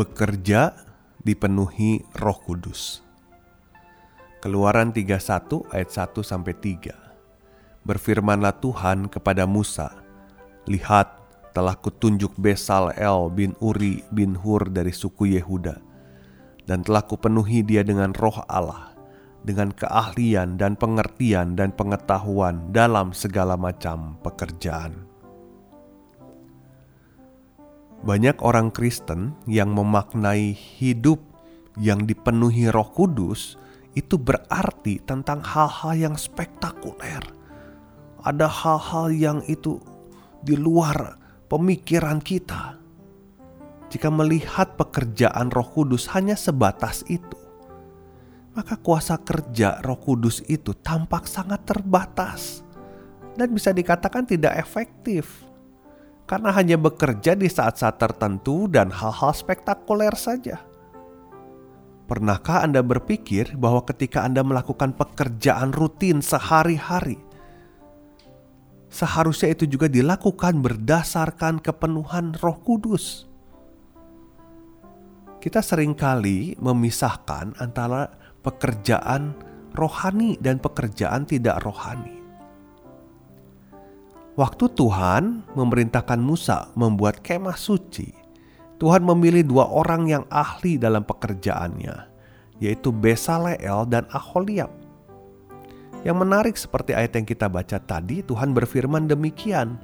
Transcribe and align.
Bekerja 0.00 0.72
dipenuhi 1.20 2.00
Roh 2.16 2.40
Kudus. 2.40 3.04
Keluaran 4.40 4.96
31 4.96 5.68
ayat 5.76 5.92
1 5.92 6.24
sampai 6.24 6.56
3. 6.56 7.84
Berfirmanlah 7.84 8.56
Tuhan 8.64 9.12
kepada 9.12 9.44
Musa, 9.44 9.92
"Lihat, 10.64 11.20
telah 11.52 11.76
kutunjuk 11.76 12.32
El 12.96 13.28
bin 13.28 13.52
Uri 13.60 14.00
bin 14.08 14.40
Hur 14.40 14.72
dari 14.72 14.88
suku 14.88 15.36
Yehuda, 15.36 15.76
dan 16.64 16.80
telah 16.80 17.04
kupenuhi 17.04 17.60
dia 17.60 17.84
dengan 17.84 18.16
roh 18.16 18.40
Allah, 18.48 18.96
dengan 19.44 19.68
keahlian 19.68 20.56
dan 20.56 20.80
pengertian 20.80 21.60
dan 21.60 21.76
pengetahuan 21.76 22.72
dalam 22.72 23.12
segala 23.12 23.52
macam 23.60 24.16
pekerjaan." 24.24 25.09
Banyak 28.00 28.40
orang 28.40 28.72
Kristen 28.72 29.36
yang 29.44 29.76
memaknai 29.76 30.56
hidup 30.56 31.20
yang 31.76 32.08
dipenuhi 32.08 32.72
Roh 32.72 32.88
Kudus 32.96 33.60
itu 33.92 34.16
berarti 34.16 35.04
tentang 35.04 35.44
hal-hal 35.44 35.92
yang 36.08 36.16
spektakuler. 36.16 37.20
Ada 38.24 38.48
hal-hal 38.48 39.12
yang 39.12 39.38
itu 39.44 39.76
di 40.40 40.56
luar 40.56 41.20
pemikiran 41.52 42.24
kita. 42.24 42.80
Jika 43.92 44.08
melihat 44.08 44.80
pekerjaan 44.80 45.52
Roh 45.52 45.68
Kudus 45.68 46.08
hanya 46.16 46.40
sebatas 46.40 47.04
itu, 47.04 47.36
maka 48.56 48.80
kuasa 48.80 49.20
kerja 49.20 49.84
Roh 49.84 50.00
Kudus 50.00 50.40
itu 50.48 50.72
tampak 50.72 51.28
sangat 51.28 51.68
terbatas 51.68 52.64
dan 53.36 53.52
bisa 53.52 53.76
dikatakan 53.76 54.24
tidak 54.24 54.56
efektif 54.56 55.49
karena 56.30 56.54
hanya 56.54 56.78
bekerja 56.78 57.34
di 57.34 57.50
saat-saat 57.50 57.98
tertentu 57.98 58.70
dan 58.70 58.94
hal-hal 58.94 59.34
spektakuler 59.34 60.14
saja. 60.14 60.62
Pernahkah 62.06 62.62
Anda 62.62 62.86
berpikir 62.86 63.58
bahwa 63.58 63.82
ketika 63.82 64.22
Anda 64.22 64.46
melakukan 64.46 64.94
pekerjaan 64.94 65.74
rutin 65.74 66.22
sehari-hari, 66.22 67.18
seharusnya 68.86 69.58
itu 69.58 69.66
juga 69.66 69.90
dilakukan 69.90 70.62
berdasarkan 70.62 71.58
kepenuhan 71.58 72.38
Roh 72.38 72.62
Kudus? 72.62 73.26
Kita 75.42 75.58
sering 75.66 75.98
kali 75.98 76.54
memisahkan 76.62 77.58
antara 77.58 78.06
pekerjaan 78.46 79.34
rohani 79.74 80.38
dan 80.38 80.62
pekerjaan 80.62 81.26
tidak 81.26 81.58
rohani. 81.66 82.19
Waktu 84.40 84.72
Tuhan 84.72 85.52
memerintahkan 85.52 86.16
Musa 86.16 86.72
membuat 86.72 87.20
kemah 87.20 87.60
suci, 87.60 88.08
Tuhan 88.80 89.04
memilih 89.04 89.44
dua 89.44 89.68
orang 89.68 90.08
yang 90.08 90.24
ahli 90.32 90.80
dalam 90.80 91.04
pekerjaannya, 91.04 92.08
yaitu 92.56 92.88
Besaleel 92.88 93.84
dan 93.84 94.08
Aholiab. 94.08 94.72
Yang 96.08 96.16
menarik 96.16 96.56
seperti 96.56 96.96
ayat 96.96 97.20
yang 97.20 97.28
kita 97.28 97.52
baca 97.52 97.76
tadi, 97.84 98.24
Tuhan 98.24 98.56
berfirman 98.56 99.12
demikian, 99.12 99.76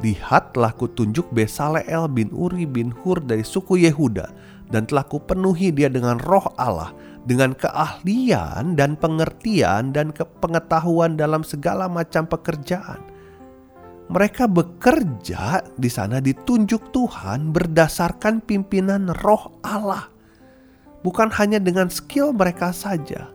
Lihatlah 0.00 0.72
kutunjuk 0.72 1.28
Besaleel 1.28 2.08
bin 2.08 2.32
Uri 2.32 2.64
bin 2.64 2.88
Hur 2.88 3.20
dari 3.20 3.44
suku 3.44 3.76
Yehuda, 3.76 4.32
dan 4.72 4.88
telah 4.88 5.04
kupenuhi 5.04 5.68
dia 5.68 5.92
dengan 5.92 6.16
roh 6.24 6.48
Allah, 6.56 6.96
dengan 7.28 7.52
keahlian 7.52 8.72
dan 8.72 8.96
pengertian 8.96 9.92
dan 9.92 10.16
pengetahuan 10.16 11.20
dalam 11.20 11.44
segala 11.44 11.92
macam 11.92 12.24
pekerjaan 12.24 13.17
mereka 14.08 14.48
bekerja 14.48 15.60
di 15.76 15.92
sana 15.92 16.16
ditunjuk 16.24 16.96
Tuhan 16.96 17.52
berdasarkan 17.52 18.40
pimpinan 18.40 19.12
Roh 19.20 19.60
Allah, 19.60 20.08
bukan 21.04 21.28
hanya 21.36 21.60
dengan 21.60 21.92
skill 21.92 22.32
mereka 22.32 22.72
saja. 22.72 23.28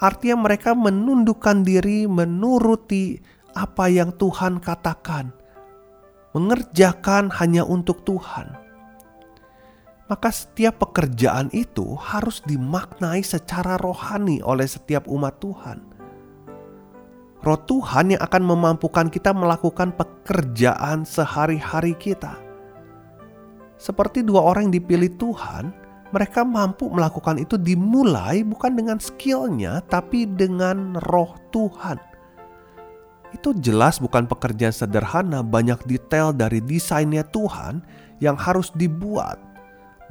Artinya, 0.00 0.48
mereka 0.48 0.72
menundukkan 0.72 1.64
diri, 1.64 2.08
menuruti 2.08 3.20
apa 3.56 3.88
yang 3.88 4.12
Tuhan 4.16 4.60
katakan, 4.60 5.32
mengerjakan 6.36 7.32
hanya 7.36 7.64
untuk 7.64 8.04
Tuhan. 8.04 8.56
Maka, 10.08 10.28
setiap 10.32 10.84
pekerjaan 10.88 11.52
itu 11.52 11.96
harus 11.96 12.40
dimaknai 12.44 13.24
secara 13.24 13.76
rohani 13.80 14.40
oleh 14.40 14.68
setiap 14.68 15.08
umat 15.08 15.36
Tuhan 15.40 15.95
Roh 17.46 17.62
Tuhan 17.62 18.10
yang 18.10 18.22
akan 18.26 18.42
memampukan 18.42 19.06
kita 19.06 19.30
melakukan 19.30 19.94
pekerjaan 19.94 21.06
sehari-hari 21.06 21.94
kita. 21.94 22.42
Seperti 23.78 24.26
dua 24.26 24.42
orang 24.42 24.66
yang 24.66 24.82
dipilih 24.82 25.14
Tuhan, 25.14 25.70
mereka 26.10 26.42
mampu 26.42 26.90
melakukan 26.90 27.38
itu 27.38 27.54
dimulai 27.54 28.42
bukan 28.42 28.74
dengan 28.74 28.98
skillnya, 28.98 29.78
tapi 29.86 30.26
dengan 30.26 30.98
roh 31.06 31.38
Tuhan. 31.54 32.02
Itu 33.30 33.54
jelas 33.62 34.02
bukan 34.02 34.26
pekerjaan 34.26 34.74
sederhana, 34.74 35.46
banyak 35.46 35.86
detail 35.86 36.34
dari 36.34 36.58
desainnya 36.58 37.22
Tuhan 37.30 37.78
yang 38.18 38.34
harus 38.34 38.74
dibuat. 38.74 39.38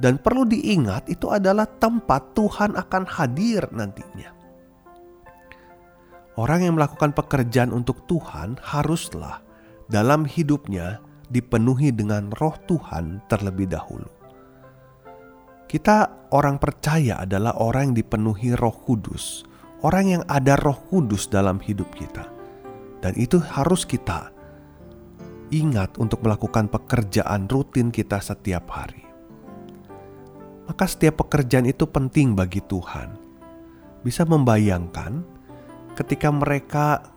Dan 0.00 0.16
perlu 0.16 0.48
diingat 0.48 1.12
itu 1.12 1.28
adalah 1.28 1.68
tempat 1.68 2.32
Tuhan 2.32 2.80
akan 2.80 3.04
hadir 3.04 3.68
nantinya. 3.76 4.32
Orang 6.36 6.60
yang 6.68 6.76
melakukan 6.76 7.16
pekerjaan 7.16 7.72
untuk 7.72 8.04
Tuhan 8.04 8.60
haruslah 8.60 9.40
dalam 9.88 10.28
hidupnya 10.28 11.00
dipenuhi 11.32 11.90
dengan 11.96 12.28
roh 12.36 12.54
Tuhan 12.68 13.24
terlebih 13.26 13.72
dahulu. 13.72 14.08
Kita 15.66 16.28
orang 16.30 16.62
percaya 16.62 17.18
adalah 17.24 17.58
orang 17.58 17.90
yang 17.90 17.96
dipenuhi 18.04 18.54
roh 18.54 18.76
kudus, 18.84 19.42
orang 19.82 20.20
yang 20.20 20.22
ada 20.30 20.54
roh 20.60 20.78
kudus 20.92 21.26
dalam 21.26 21.58
hidup 21.58 21.90
kita. 21.96 22.28
Dan 23.02 23.16
itu 23.16 23.40
harus 23.40 23.88
kita 23.88 24.30
ingat 25.50 25.98
untuk 25.98 26.22
melakukan 26.22 26.66
pekerjaan 26.70 27.48
rutin 27.50 27.90
kita 27.90 28.20
setiap 28.20 28.66
hari. 28.70 29.02
Maka 30.66 30.84
setiap 30.90 31.22
pekerjaan 31.26 31.66
itu 31.70 31.86
penting 31.86 32.34
bagi 32.34 32.58
Tuhan. 32.66 33.14
Bisa 34.02 34.26
membayangkan 34.26 35.35
ketika 35.96 36.28
mereka 36.28 37.08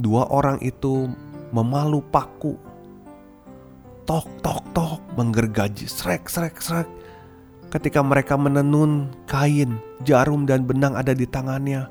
dua 0.00 0.24
orang 0.32 0.56
itu 0.64 1.12
memalu 1.52 2.00
paku 2.08 2.56
tok 4.08 4.24
tok 4.40 4.64
tok 4.72 5.00
menggergaji 5.20 5.84
srek 5.84 6.32
srek 6.32 6.56
srek. 6.64 6.88
Ketika 7.68 8.00
mereka 8.00 8.40
menenun 8.40 9.12
kain 9.28 9.76
jarum 10.00 10.48
dan 10.48 10.64
benang 10.64 10.96
ada 10.96 11.12
di 11.12 11.28
tangannya 11.28 11.84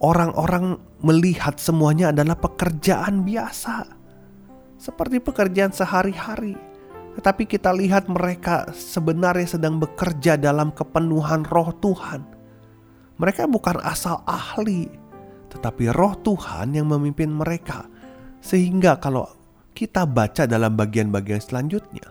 orang-orang 0.00 0.80
melihat 1.04 1.60
semuanya 1.60 2.16
adalah 2.16 2.40
pekerjaan 2.40 3.28
biasa 3.28 3.84
seperti 4.80 5.20
pekerjaan 5.20 5.70
sehari-hari. 5.76 6.56
Tetapi 7.12 7.44
kita 7.44 7.76
lihat 7.76 8.08
mereka 8.08 8.72
sebenarnya 8.72 9.60
sedang 9.60 9.76
bekerja 9.76 10.40
dalam 10.40 10.72
kepenuhan 10.72 11.44
roh 11.44 11.68
Tuhan 11.76 12.41
mereka 13.22 13.46
bukan 13.46 13.78
asal 13.86 14.26
ahli, 14.26 14.90
tetapi 15.54 15.94
roh 15.94 16.18
Tuhan 16.26 16.74
yang 16.74 16.90
memimpin 16.90 17.30
mereka. 17.30 17.86
Sehingga 18.42 18.98
kalau 18.98 19.30
kita 19.70 20.02
baca 20.02 20.42
dalam 20.50 20.74
bagian-bagian 20.74 21.38
selanjutnya, 21.38 22.10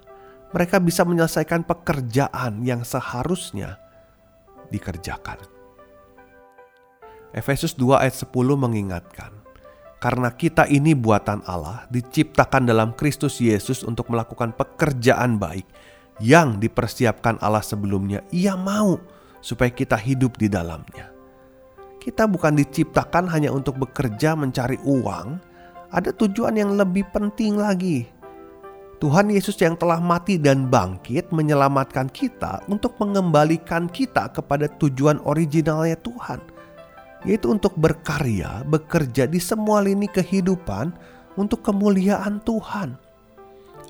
mereka 0.55 0.79
bisa 0.79 1.03
menyelesaikan 1.03 1.67
pekerjaan 1.67 2.63
yang 2.63 2.87
seharusnya 2.87 3.75
dikerjakan. 4.71 5.43
Efesus 7.35 7.75
2 7.75 8.07
ayat 8.07 8.15
10 8.15 8.31
mengingatkan, 8.55 9.35
karena 9.99 10.31
kita 10.31 10.63
ini 10.71 10.95
buatan 10.95 11.43
Allah, 11.43 11.91
diciptakan 11.91 12.63
dalam 12.63 12.95
Kristus 12.95 13.43
Yesus 13.43 13.83
untuk 13.83 14.07
melakukan 14.07 14.55
pekerjaan 14.55 15.35
baik 15.35 15.67
yang 16.23 16.55
dipersiapkan 16.55 17.35
Allah 17.43 17.63
sebelumnya. 17.63 18.23
Ia 18.31 18.55
mau 18.55 18.95
supaya 19.41 19.73
kita 19.73 19.97
hidup 19.97 20.37
di 20.37 20.47
dalamnya. 20.47 21.09
Kita 22.01 22.25
bukan 22.25 22.57
diciptakan 22.57 23.29
hanya 23.29 23.53
untuk 23.53 23.77
bekerja 23.77 24.33
mencari 24.33 24.77
uang 24.81 25.37
ada 25.91 26.09
tujuan 26.15 26.55
yang 26.55 26.73
lebih 26.73 27.05
penting 27.11 27.59
lagi. 27.59 28.07
Tuhan 29.01 29.33
Yesus 29.33 29.57
yang 29.57 29.75
telah 29.75 29.97
mati 29.97 30.37
dan 30.37 30.69
bangkit 30.69 31.33
menyelamatkan 31.33 32.07
kita 32.13 32.61
untuk 32.69 32.95
mengembalikan 33.01 33.89
kita 33.89 34.29
kepada 34.29 34.69
tujuan 34.77 35.17
originalnya 35.25 35.97
Tuhan, 35.99 36.39
yaitu 37.25 37.49
untuk 37.49 37.73
berkarya, 37.77 38.61
bekerja 38.65 39.25
di 39.25 39.41
semua 39.41 39.81
lini 39.81 40.05
kehidupan 40.05 40.93
untuk 41.33 41.65
kemuliaan 41.65 42.45
Tuhan. 42.45 42.97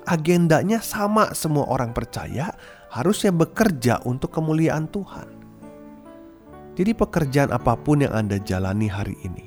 Agendanya 0.08 0.80
sama 0.80 1.36
semua 1.36 1.68
orang 1.68 1.92
percaya, 1.92 2.50
harusnya 2.92 3.30
bekerja 3.30 4.04
untuk 4.08 4.32
kemuliaan 4.32 4.88
Tuhan. 4.88 5.28
Jadi 6.72 6.96
pekerjaan 6.96 7.52
apa 7.52 7.76
pun 7.76 8.00
yang 8.00 8.16
Anda 8.16 8.40
jalani 8.40 8.88
hari 8.88 9.12
ini, 9.28 9.44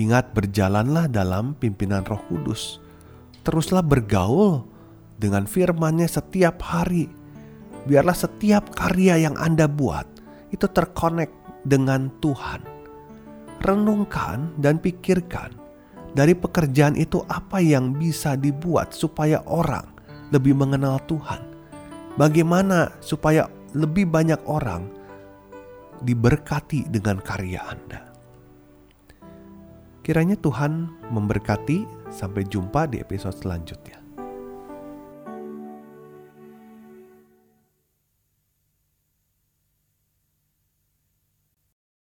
ingat 0.00 0.32
berjalanlah 0.32 1.12
dalam 1.12 1.52
pimpinan 1.60 2.00
Roh 2.08 2.20
Kudus 2.32 2.84
teruslah 3.44 3.84
bergaul 3.84 4.64
dengan 5.20 5.44
firman-Nya 5.44 6.08
setiap 6.08 6.64
hari. 6.64 7.06
Biarlah 7.84 8.16
setiap 8.16 8.72
karya 8.72 9.28
yang 9.28 9.36
Anda 9.36 9.68
buat 9.68 10.08
itu 10.48 10.64
terkonek 10.64 11.28
dengan 11.68 12.08
Tuhan. 12.24 12.64
Renungkan 13.60 14.56
dan 14.56 14.80
pikirkan 14.80 15.52
dari 16.16 16.32
pekerjaan 16.32 16.96
itu 16.96 17.20
apa 17.28 17.60
yang 17.60 17.92
bisa 17.92 18.40
dibuat 18.40 18.96
supaya 18.96 19.44
orang 19.44 19.84
lebih 20.32 20.56
mengenal 20.56 20.96
Tuhan. 21.04 21.44
Bagaimana 22.16 22.96
supaya 23.04 23.52
lebih 23.76 24.08
banyak 24.08 24.40
orang 24.48 24.88
diberkati 26.02 26.90
dengan 26.90 27.22
karya 27.22 27.62
Anda. 27.62 28.00
Kiranya 30.04 30.36
Tuhan 30.36 30.90
memberkati 31.14 32.04
Sampai 32.14 32.46
jumpa 32.46 32.86
di 32.86 33.02
episode 33.02 33.34
selanjutnya. 33.34 34.03